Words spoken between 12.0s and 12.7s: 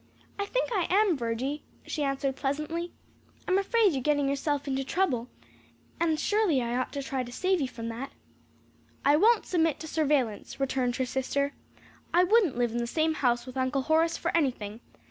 "I wouldn't